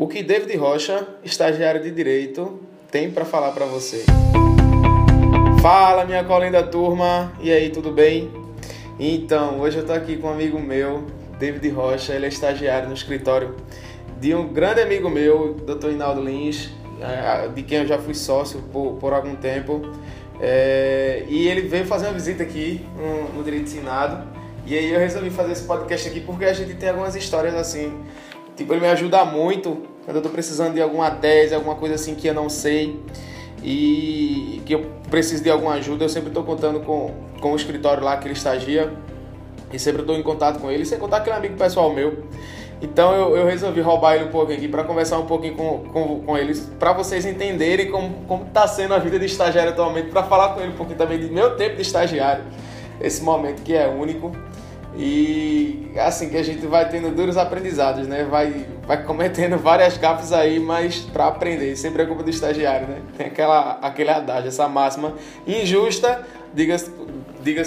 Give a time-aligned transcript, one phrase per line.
[0.00, 2.58] o que David Rocha, estagiário de Direito,
[2.90, 4.02] tem para falar para você.
[5.60, 8.30] Fala, minha colinda turma, e aí, tudo bem?
[8.98, 11.04] Então, hoje eu tô aqui com um amigo meu,
[11.38, 13.54] David Rocha, ele é estagiário no escritório
[14.18, 15.90] de um grande amigo meu, Dr.
[15.90, 16.70] Inaldo Lins,
[17.54, 19.82] de quem eu já fui sócio por, por algum tempo.
[20.40, 24.26] É, e ele veio fazer uma visita aqui no, no Direito Ensinado.
[24.64, 27.92] E aí eu resolvi fazer esse podcast aqui porque a gente tem algumas histórias assim.
[28.60, 32.14] Tipo, ele me ajuda muito quando eu tô precisando de alguma tese, alguma coisa assim
[32.14, 33.00] que eu não sei
[33.64, 36.04] e que eu preciso de alguma ajuda.
[36.04, 37.10] Eu sempre estou contando com,
[37.40, 38.92] com o escritório lá que ele estagia
[39.72, 40.84] e sempre estou em contato com ele.
[40.84, 42.24] Sem contar que é um amigo pessoal meu.
[42.82, 46.20] Então eu, eu resolvi roubar ele um pouquinho aqui para conversar um pouquinho com, com,
[46.20, 50.22] com eles, para vocês entenderem como, como tá sendo a vida de estagiário atualmente, para
[50.24, 52.44] falar com ele um pouquinho também de meu tempo de estagiário,
[53.00, 54.30] esse momento que é único.
[54.96, 58.24] E assim que a gente vai tendo duros aprendizados, né?
[58.24, 63.02] Vai, vai cometendo várias gafes aí, mas para aprender, sempre é culpa do estagiário, né?
[63.16, 65.14] Tem aquela, aquele adágio, essa máxima
[65.46, 66.90] injusta, diga-se
[67.42, 67.62] diga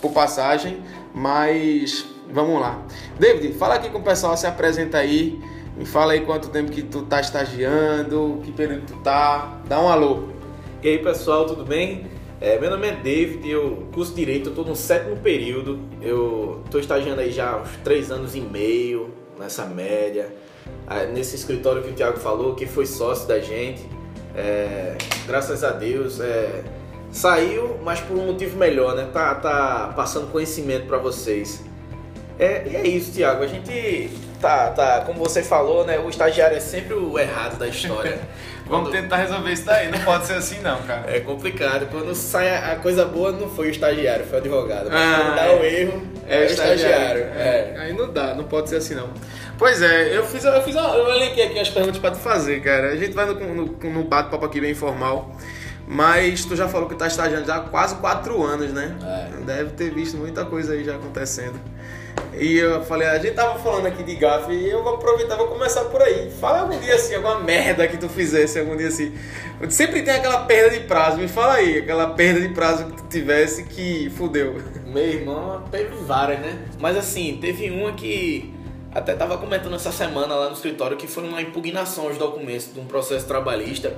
[0.00, 0.78] por passagem,
[1.14, 2.82] mas vamos lá.
[3.18, 5.38] David, fala aqui com o pessoal, se apresenta aí.
[5.76, 9.60] Me fala aí quanto tempo que tu tá estagiando, que período tu tá.
[9.68, 10.24] Dá um alô.
[10.82, 12.06] E aí pessoal, tudo bem?
[12.40, 15.80] É, meu nome é David, eu curso Direito, eu tô no sétimo período.
[16.00, 20.32] Eu tô estagiando aí já há uns três anos e meio, nessa média.
[21.12, 23.82] Nesse escritório que o Thiago falou, que foi sócio da gente.
[24.36, 26.62] É, graças a Deus, é,
[27.10, 29.08] saiu, mas por um motivo melhor, né?
[29.12, 31.64] Tá, tá passando conhecimento para vocês.
[32.38, 33.42] É, e é isso, Tiago.
[33.42, 35.98] A gente tá, tá, como você falou, né?
[35.98, 38.20] O estagiário é sempre o errado da história.
[38.68, 39.90] Vamos tentar resolver isso daí.
[39.90, 41.04] Não pode ser assim, não, cara.
[41.06, 41.88] É complicado.
[41.90, 44.90] Quando sai a coisa boa, não foi o estagiário, foi o advogado.
[44.90, 45.56] Mas ah, quando dá é.
[45.56, 47.22] o erro, é, é o estagiário.
[47.22, 47.74] É.
[47.78, 49.08] Aí não dá, não pode ser assim, não.
[49.56, 52.90] Pois é, eu fiz, eu fiz eu elenquei aqui as perguntas pra tu fazer, cara.
[52.90, 55.34] A gente vai no, no, no bate-papo aqui bem informal.
[55.90, 58.94] Mas tu já falou que tá estagiando já há quase quatro anos, né?
[59.02, 59.42] É.
[59.42, 61.58] Deve ter visto muita coisa aí já acontecendo.
[62.40, 65.48] E eu falei, a gente tava falando aqui de gafe e eu vou aproveitar, vou
[65.48, 66.30] começar por aí.
[66.30, 69.12] Fala algum dia assim, alguma merda que tu fizesse algum dia assim.
[69.68, 73.08] Sempre tem aquela perda de prazo, me fala aí, aquela perda de prazo que tu
[73.08, 74.56] tivesse que fudeu.
[74.86, 76.58] Meu irmão, teve várias, né?
[76.78, 78.54] Mas assim, teve uma que
[78.94, 82.80] até tava comentando essa semana lá no escritório que foi uma impugnação aos documentos de
[82.80, 83.94] um processo trabalhista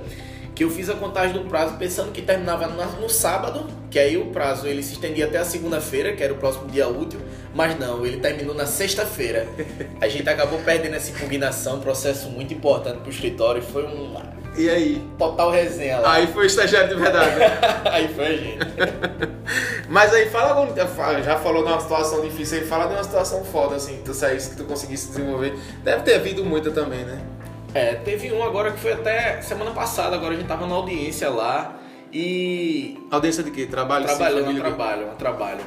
[0.53, 4.27] que eu fiz a contagem do prazo pensando que terminava no sábado, que aí o
[4.27, 7.19] prazo ele se estendia até a segunda-feira, que era o próximo dia útil,
[7.53, 9.45] mas não, ele terminou na sexta-feira.
[9.99, 14.15] A gente acabou perdendo essa impugnação, processo muito importante para o escritório, foi um
[14.57, 15.01] e aí?
[15.17, 16.13] Total resenha lá.
[16.13, 17.35] Aí foi o estagiário de verdade.
[17.89, 18.59] aí foi a gente.
[19.87, 20.75] Mas aí fala algum.
[20.75, 24.13] Já falou de uma situação difícil aí, fala de uma situação foda, assim, que tu
[24.13, 25.57] saísse, que tu conseguisse desenvolver.
[25.83, 27.21] Deve ter havido muita também, né?
[27.73, 31.29] É, teve um agora que foi até semana passada, agora a gente tava na audiência
[31.29, 31.80] lá
[32.13, 32.97] e.
[33.09, 33.65] Audiência de quê?
[33.65, 34.05] Trabalho?
[34.05, 35.61] Trabalho, sim, trabalho, um trabalho.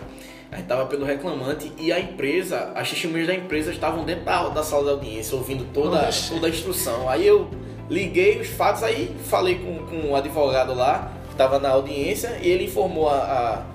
[0.50, 4.49] A gente tava pelo reclamante e a empresa, as testemunhas da empresa estavam dentro da,
[4.50, 7.09] da sala da audiência, ouvindo toda, toda a instrução.
[7.09, 7.50] Aí eu
[7.91, 12.49] liguei os fatos, aí falei com, com o advogado lá, que estava na audiência, e
[12.49, 13.74] ele informou a, a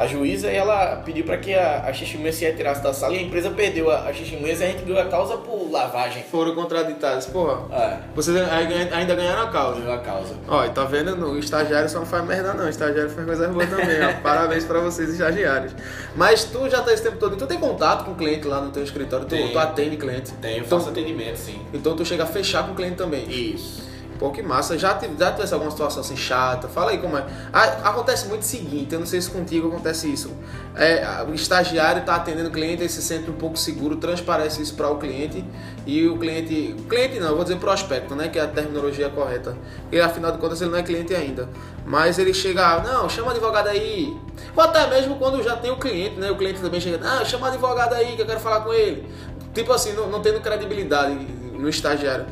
[0.00, 3.20] a juíza ela pediu para que a, a testemunha se retirasse da sala e a
[3.20, 6.22] empresa perdeu a, a testemunha e a gente ganhou a causa por lavagem.
[6.22, 7.26] Foram contraditados.
[7.26, 7.98] Porra, é.
[8.14, 9.78] vocês ainda ganharam a causa.
[9.78, 10.34] Ganhou a causa.
[10.48, 11.14] Ó, tá vendo?
[11.26, 14.14] O estagiário só não faz merda não, o estagiário faz coisa boa também, ó.
[14.24, 15.74] Parabéns para vocês, estagiários.
[16.16, 18.70] Mas tu já tá esse tempo todo, tu tem contato com o cliente lá no
[18.70, 20.32] teu escritório, tu, tu atende cliente?
[20.40, 21.60] Tenho, então, faço atendimento, sim.
[21.74, 23.28] Então tu chega a fechar com o cliente também?
[23.28, 23.89] Isso.
[24.20, 24.78] Pô, que massa.
[24.78, 26.68] Já, tive, já alguma situação assim chata?
[26.68, 27.24] Fala aí como é.
[27.50, 30.30] Ah, acontece muito o seguinte, eu não sei se contigo acontece isso.
[30.76, 34.74] É, o estagiário está atendendo o cliente, ele se sente um pouco seguro, transparece isso
[34.74, 35.42] para o cliente
[35.86, 36.76] e o cliente.
[36.86, 38.28] Cliente não, vou dizer prospecto, né?
[38.28, 39.56] Que é a terminologia correta.
[39.90, 41.48] E afinal de contas ele não é cliente ainda.
[41.86, 44.14] Mas ele chega, não, chama o advogado aí.
[44.54, 46.30] Ou até mesmo quando já tem o cliente, né?
[46.30, 49.10] O cliente também chega, ah, chama o advogado aí que eu quero falar com ele.
[49.54, 52.26] Tipo assim, não, não tendo credibilidade no estagiário.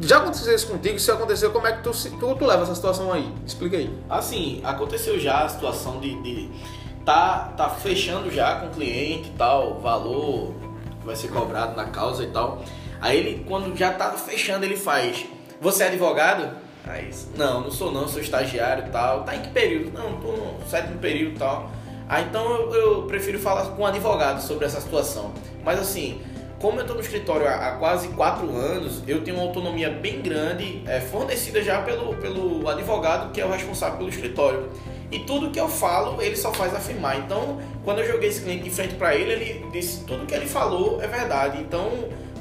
[0.00, 0.98] Já aconteceu isso contigo?
[0.98, 3.32] Se aconteceu, como é que tu, tu, tu leva essa situação aí?
[3.44, 3.90] Explica aí.
[4.08, 6.50] Assim, aconteceu já a situação de, de
[7.04, 10.54] tá, tá fechando já com o cliente e tal, valor
[11.08, 12.62] vai ser cobrado na causa e tal.
[13.00, 15.24] Aí ele, quando já tá fechando, ele faz.
[15.60, 16.56] Você é advogado?
[16.86, 19.24] Aí, não, não sou não, sou estagiário e tal.
[19.24, 19.92] Tá em que período?
[19.92, 21.70] Não, tô no sétimo período e tal.
[22.08, 25.32] Aí então eu, eu prefiro falar com um advogado sobre essa situação.
[25.64, 26.20] Mas assim,
[26.60, 30.20] como eu estou no escritório há, há, quase quatro anos, eu tenho uma autonomia bem
[30.20, 34.68] grande, é, fornecida já pelo, pelo advogado que é o responsável pelo escritório.
[35.10, 37.18] E tudo que eu falo, ele só faz afirmar.
[37.18, 40.46] Então, quando eu joguei esse cliente de frente para ele, ele disse tudo que ele
[40.46, 41.60] falou é verdade.
[41.60, 41.90] Então,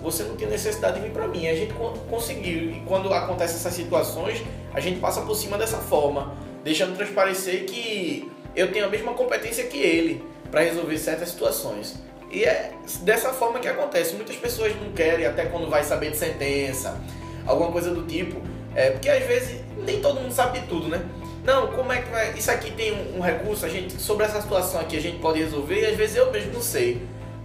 [0.02, 1.48] você não tem necessidade de vir para mim.
[1.48, 1.74] A gente
[2.10, 2.72] conseguiu.
[2.72, 4.44] E quando acontecem essas situações,
[4.74, 9.64] a gente passa por cima dessa forma, deixando transparecer que eu tenho a mesma competência
[9.66, 12.07] que ele para resolver certas situações.
[12.32, 14.16] E é dessa forma que acontece.
[14.16, 17.00] Muitas pessoas não querem, até quando vai saber de sentença,
[17.46, 18.42] alguma coisa do tipo.
[18.76, 21.02] É, porque às vezes nem todo mundo sabe de tudo, né?
[21.44, 22.34] Não, como é que vai.
[22.34, 25.40] Isso aqui tem um, um recurso, a gente, sobre essa situação aqui a gente pode
[25.40, 27.02] resolver, e às vezes eu mesmo não sei.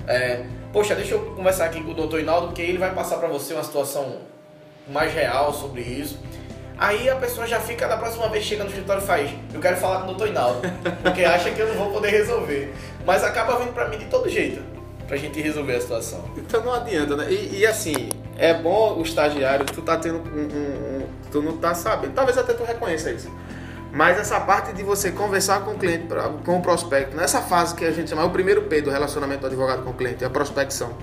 [0.07, 3.29] É, poxa, deixa eu conversar aqui com o doutor Inaldo, porque ele vai passar para
[3.29, 4.19] você uma situação
[4.89, 6.19] mais real sobre isso.
[6.77, 9.77] Aí a pessoa já fica, da próxima vez chega no escritório e faz, eu quero
[9.77, 10.61] falar com o doutor Inaldo,
[11.01, 12.75] porque acha que eu não vou poder resolver.
[13.07, 14.61] Mas acaba vindo para mim de todo jeito,
[15.07, 16.25] pra gente resolver a situação.
[16.37, 17.31] Então não adianta, né?
[17.31, 18.09] E, e assim,
[18.39, 22.37] é bom o estagiário, tu tá tendo um, um, um, Tu não tá sabendo, talvez
[22.37, 23.31] até tu reconheça isso
[23.93, 26.07] mas essa parte de você conversar com o cliente,
[26.47, 29.43] com o prospecto, nessa fase que a gente chama é o primeiro P do relacionamento
[29.43, 30.97] do advogado com o cliente, é a prospecção.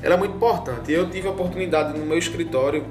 [0.00, 0.92] Ela é muito importante.
[0.92, 2.86] Eu tive a oportunidade no meu escritório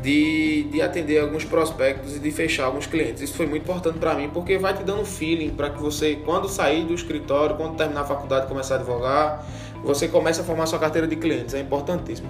[0.00, 3.20] de, de atender alguns prospectos e de fechar alguns clientes.
[3.20, 6.48] Isso foi muito importante para mim porque vai te dando feeling para que você, quando
[6.48, 9.44] sair do escritório, quando terminar a faculdade começar a advogar,
[9.82, 11.54] você comece a formar sua carteira de clientes.
[11.54, 12.28] É importantíssimo.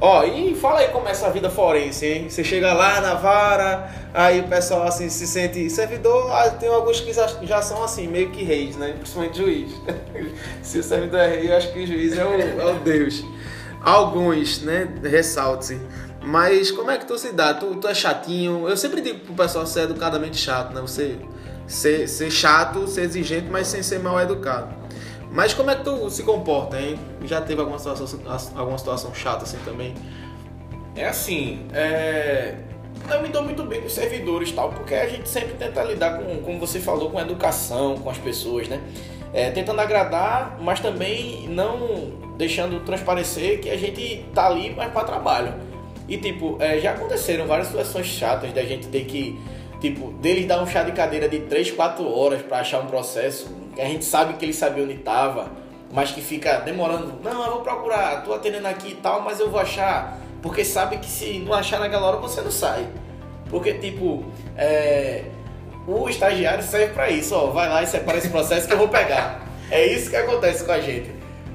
[0.00, 2.28] Ó, e fala aí como é essa vida forense, hein?
[2.28, 7.00] Você chega lá na vara, aí o pessoal assim se sente servidor, ah, tem alguns
[7.00, 8.92] que já, já são assim, meio que reis, né?
[8.92, 9.72] Principalmente juiz.
[10.62, 13.24] se o servidor é rei, eu acho que o juiz é o, é o Deus.
[13.80, 14.88] Alguns, né?
[15.02, 15.80] Ressalte-se.
[16.22, 17.54] Mas como é que tu se dá?
[17.54, 18.68] Tu, tu é chatinho?
[18.68, 20.80] Eu sempre digo pro pessoal ser educadamente chato, né?
[20.80, 21.16] Você
[21.66, 24.74] ser, ser chato, ser exigente, mas sem ser mal educado.
[25.30, 26.98] Mas como é que tu se comporta, hein?
[27.24, 28.20] Já teve alguma situação,
[28.56, 29.94] alguma situação chata assim também?
[30.94, 32.54] É assim, é...
[33.10, 36.18] eu me dou muito bem com os servidores tal, porque a gente sempre tenta lidar
[36.18, 38.80] com, como você falou, com educação, com as pessoas, né?
[39.32, 45.04] É, tentando agradar, mas também não deixando transparecer que a gente tá ali mais para
[45.04, 45.54] trabalho.
[46.08, 49.38] E tipo, é, já aconteceram várias situações chatas da gente ter que,
[49.80, 53.65] tipo, deles dar um chá de cadeira de 3, 4 horas para achar um processo
[53.78, 55.50] a gente sabe que ele sabia onde estava,
[55.92, 57.20] mas que fica demorando.
[57.22, 60.18] Não, eu vou procurar, tô atendendo aqui e tal, mas eu vou achar.
[60.42, 62.86] Porque sabe que se não achar naquela hora você não sai.
[63.48, 64.24] Porque, tipo,
[64.56, 65.24] é,
[65.86, 67.46] o estagiário serve para isso, ó.
[67.46, 69.46] Vai lá e separa esse processo que eu vou pegar.
[69.70, 71.10] É isso que acontece com a gente.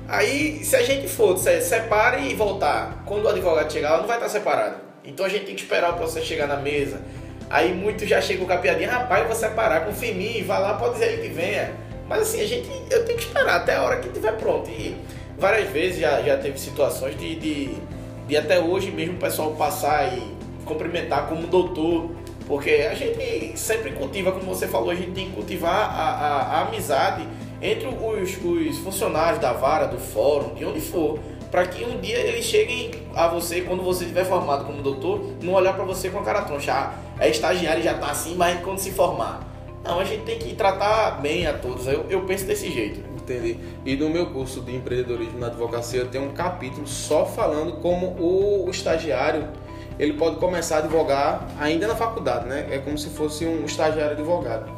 [0.08, 4.30] Aí, se a gente for, separe e voltar, quando o advogado chegar, não vai estar
[4.30, 4.76] separado.
[5.04, 7.02] Então a gente tem que esperar o processo chegar na mesa.
[7.50, 10.76] Aí muitos já chegam com a piadinha, rapaz, vou separar, confia em mim, vai lá,
[10.76, 11.74] pode dizer ele que venha.
[12.08, 14.70] Mas assim, a gente, eu tenho que esperar até a hora que estiver pronto.
[14.70, 14.96] E
[15.38, 17.76] várias vezes já, já teve situações de, de,
[18.28, 22.12] de até hoje mesmo o pessoal passar e cumprimentar como doutor,
[22.48, 26.42] porque a gente sempre cultiva, como você falou, a gente tem que cultivar a, a,
[26.42, 27.28] a amizade
[27.62, 31.20] entre os, os funcionários da vara, do fórum, de onde for,
[31.52, 35.54] para que um dia eles cheguem a você, quando você estiver formado como doutor, não
[35.54, 36.74] olhar para você com a cara troncha.
[36.74, 39.51] Ah, é estagiário já está assim, mas quando se formar.
[39.84, 41.88] Não, a gente tem que tratar bem a todos.
[41.88, 43.00] Eu, eu penso desse jeito.
[43.18, 43.58] Entendi.
[43.86, 48.66] E no meu curso de empreendedorismo na advocacia tem um capítulo só falando como o,
[48.68, 49.48] o estagiário
[50.00, 52.68] ele pode começar a advogar ainda na faculdade, né?
[52.72, 54.72] É como se fosse um estagiário advogado.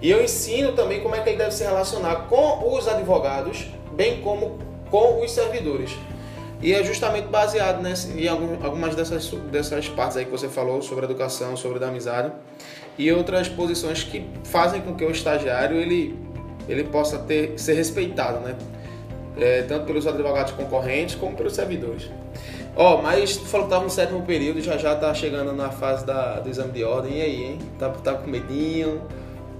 [0.00, 4.20] E eu ensino também como é que ele deve se relacionar com os advogados, bem
[4.20, 4.58] como
[4.90, 5.90] com os servidores.
[6.62, 11.06] E é justamente baseado nesse, em algumas dessas, dessas partes aí que você falou sobre
[11.06, 12.32] educação, sobre a amizade
[12.98, 16.18] e outras posições que fazem com que o estagiário ele,
[16.68, 18.56] ele possa ter, ser respeitado, né?
[19.38, 22.10] É, tanto pelos advogados concorrentes como pelos servidores.
[22.76, 25.70] Ó, oh, mas tu falou que estava no sétimo período, já já tá chegando na
[25.70, 27.58] fase da, do exame de ordem, e aí, hein?
[27.78, 29.00] Tá, tá com medinho,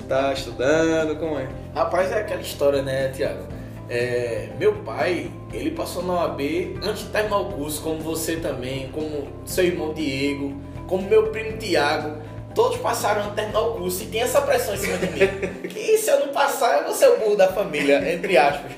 [0.06, 1.48] tá estudando, como é?
[1.74, 3.59] Rapaz, é aquela história, né, Tiago?
[3.90, 6.40] É, meu pai, ele passou na OAB
[6.82, 10.54] antes de terminar o curso, como você também, como seu irmão Diego,
[10.86, 14.78] como meu primo Tiago todos passaram a terminar o curso e tem essa pressão em
[14.78, 15.20] cima de mim.
[15.68, 18.72] que se eu não passar, eu vou ser o burro da família, entre aspas.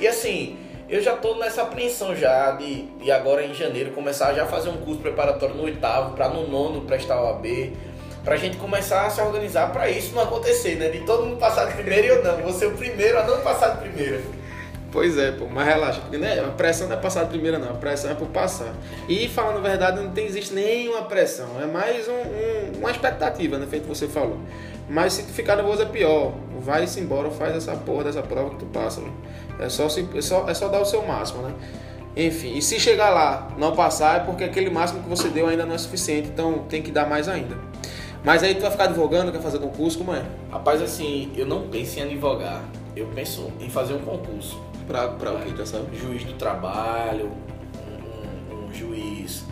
[0.00, 4.44] E assim, eu já estou nessa apreensão já de, de agora em janeiro começar já
[4.44, 7.72] a fazer um curso preparatório no oitavo, para no nono prestar o AB,
[8.22, 10.88] para a gente começar a se organizar para isso não acontecer, né?
[10.88, 13.40] De todo mundo passar de primeiro e eu não, vou ser o primeiro a não
[13.40, 14.20] passar de primeira.
[14.94, 17.70] Pois é, pô, mas relaxa, porque né, a pressão não é passar de primeira não,
[17.70, 18.72] a pressão é por passar.
[19.08, 23.58] E falando a verdade, não tem, existe nenhuma pressão, é mais um, um, uma expectativa,
[23.58, 24.38] né, feito você falou.
[24.88, 28.56] Mas se tu ficar nervoso é pior, vai-se embora, faz essa porra dessa prova que
[28.58, 29.10] tu passa, né?
[29.58, 31.52] é, só se, é, só, é só dar o seu máximo, né.
[32.16, 35.66] Enfim, e se chegar lá não passar é porque aquele máximo que você deu ainda
[35.66, 37.58] não é suficiente, então tem que dar mais ainda.
[38.22, 40.22] Mas aí tu vai ficar advogando, quer fazer concurso, como é?
[40.52, 42.62] Rapaz, assim, eu não penso em advogar,
[42.94, 44.72] eu penso em fazer um concurso.
[44.86, 45.96] Pra, pra o que, já sabe?
[45.96, 47.30] Juiz do trabalho,
[48.50, 49.44] um, um, juiz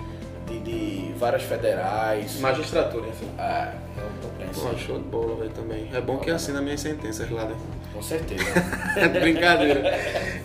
[0.47, 2.39] de, de várias federais.
[2.39, 3.29] Magistratura, enfim.
[3.39, 4.33] É, não.
[4.53, 5.89] Pô, show de bola, velho, também.
[5.93, 7.57] É bom que assina minhas sentenças lá, né?
[7.93, 8.45] Com certeza.
[9.21, 9.81] Brincadeira.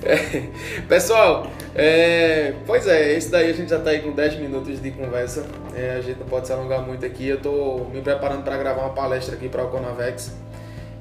[0.04, 0.44] É,
[0.88, 4.92] Pessoal, é, pois é, esse daí a gente já tá aí com 10 minutos de
[4.92, 5.46] conversa.
[5.76, 7.28] É, a gente não pode se alongar muito aqui.
[7.28, 10.34] Eu tô me preparando para gravar uma palestra aqui para o Conavex.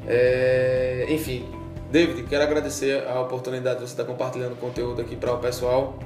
[0.07, 1.49] É, enfim,
[1.91, 5.99] David, quero agradecer a oportunidade de você estar compartilhando conteúdo aqui para o pessoal.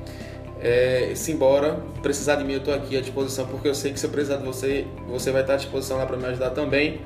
[0.62, 4.04] É, simbora, precisar de mim, eu estou aqui à disposição, porque eu sei que se
[4.04, 7.00] eu precisar de você, você vai estar à disposição lá para me ajudar também.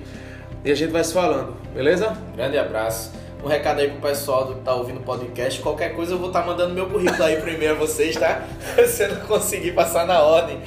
[0.65, 2.17] E a gente vai se falando, beleza?
[2.35, 3.13] Grande abraço.
[3.45, 5.61] Um recado aí pro pessoal que tá ouvindo o podcast.
[5.61, 8.43] Qualquer coisa eu vou estar tá mandando meu currículo aí primeiro a vocês, tá?
[8.89, 10.59] Se eu não conseguir passar na ordem.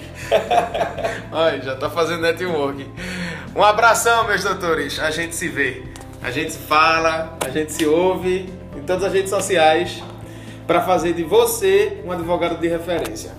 [1.34, 2.88] Ai, já tá fazendo network.
[3.56, 5.00] Um abração, meus doutores.
[5.00, 5.84] A gente se vê.
[6.22, 10.04] A gente se fala, a gente se ouve em todas as redes sociais
[10.66, 13.32] para fazer de você um advogado de referência.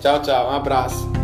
[0.00, 0.50] Tchau, tchau.
[0.50, 1.23] Um abraço.